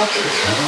[0.00, 0.63] わけですよね。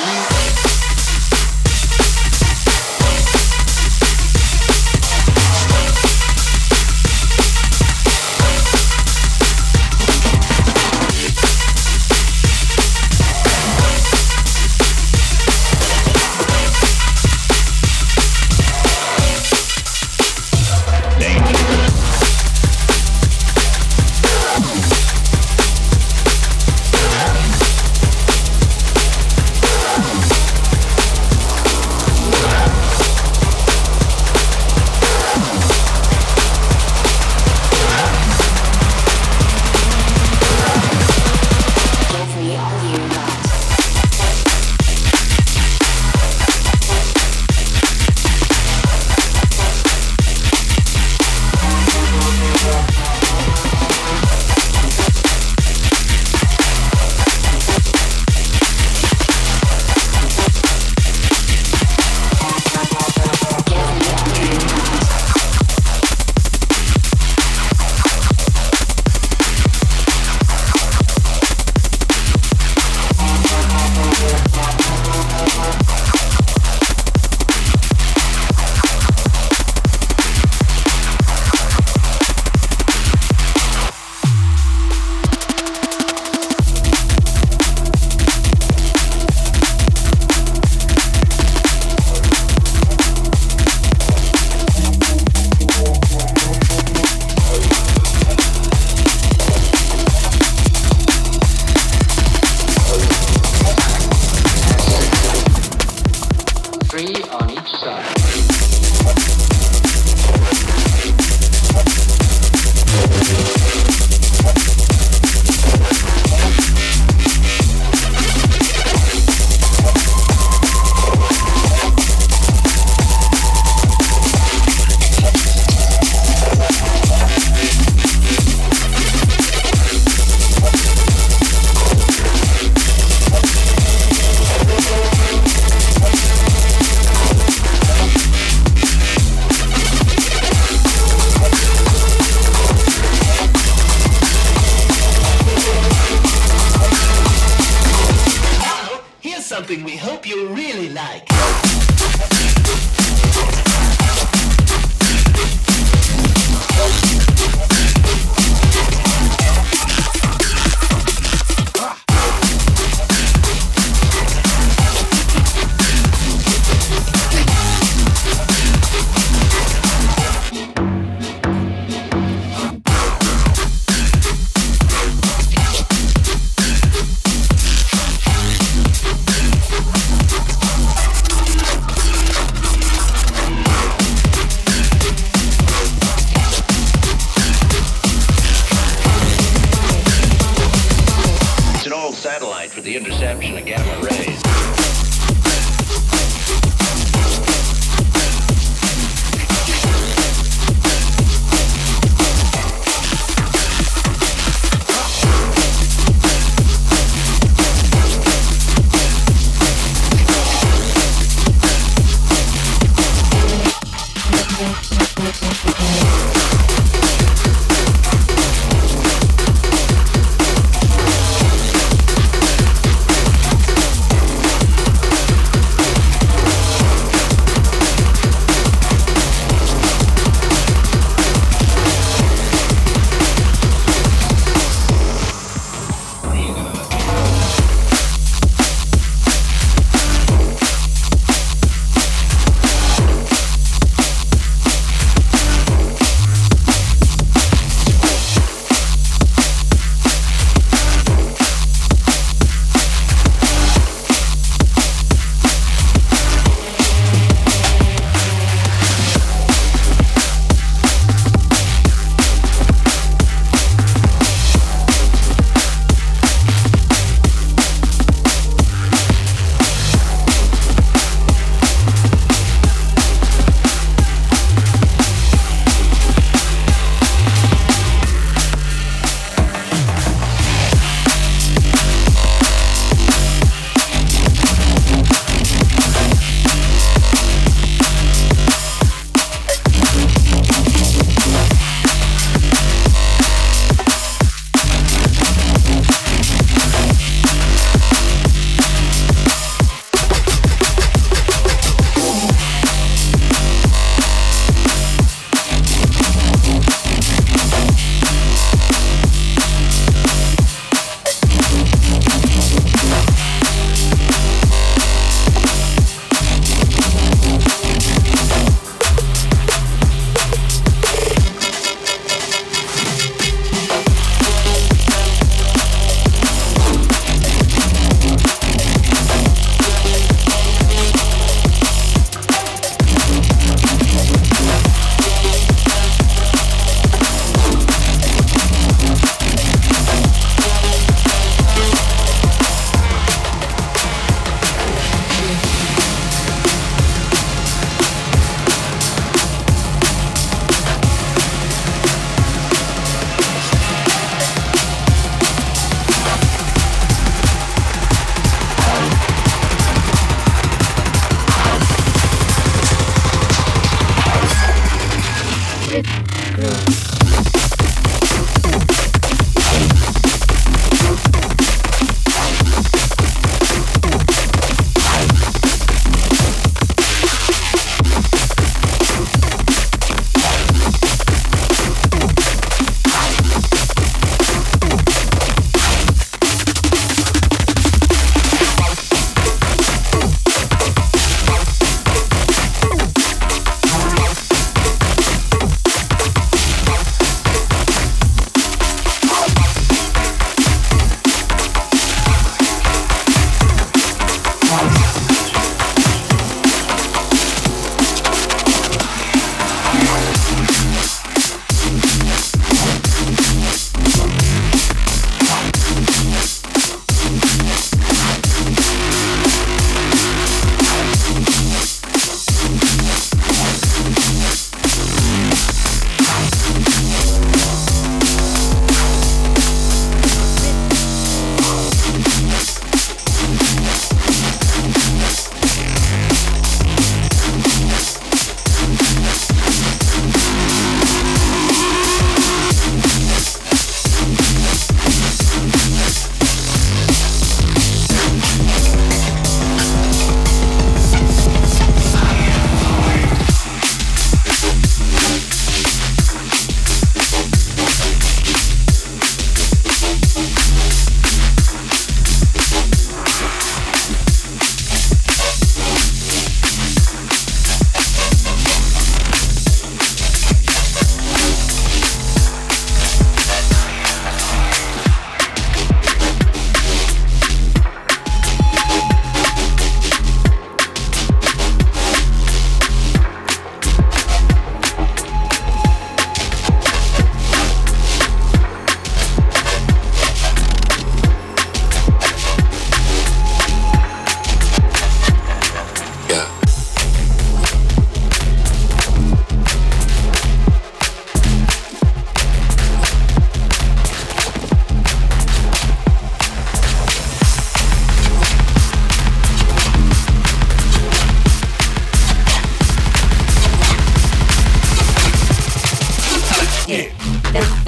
[517.37, 517.66] it.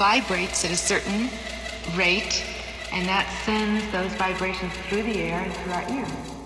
[0.00, 1.28] Vibrates at a certain
[1.94, 2.42] rate,
[2.90, 6.39] and that sends those vibrations through the air and through our ears.